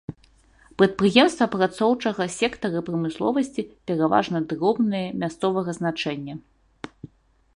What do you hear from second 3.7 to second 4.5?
пераважна